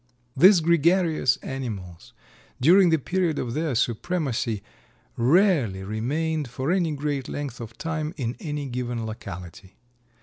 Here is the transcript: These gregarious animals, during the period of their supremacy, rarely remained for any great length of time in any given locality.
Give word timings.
These 0.35 0.61
gregarious 0.61 1.37
animals, 1.43 2.13
during 2.59 2.89
the 2.89 2.97
period 2.97 3.37
of 3.37 3.53
their 3.53 3.75
supremacy, 3.75 4.63
rarely 5.15 5.83
remained 5.83 6.47
for 6.47 6.71
any 6.71 6.93
great 6.93 7.29
length 7.29 7.61
of 7.61 7.77
time 7.77 8.15
in 8.17 8.35
any 8.39 8.65
given 8.65 9.05
locality. 9.05 9.77